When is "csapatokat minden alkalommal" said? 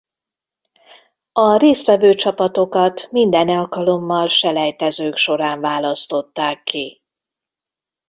2.13-4.27